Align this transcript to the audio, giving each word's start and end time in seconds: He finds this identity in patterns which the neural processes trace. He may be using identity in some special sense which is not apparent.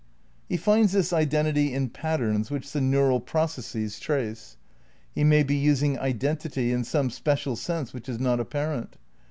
He 0.49 0.57
finds 0.57 0.93
this 0.93 1.13
identity 1.13 1.75
in 1.75 1.89
patterns 1.91 2.49
which 2.49 2.71
the 2.71 2.81
neural 2.81 3.19
processes 3.19 3.99
trace. 3.99 4.57
He 5.13 5.23
may 5.23 5.43
be 5.43 5.55
using 5.55 5.99
identity 5.99 6.71
in 6.73 6.83
some 6.83 7.11
special 7.11 7.55
sense 7.55 7.93
which 7.93 8.09
is 8.09 8.19
not 8.19 8.39
apparent. 8.39 8.97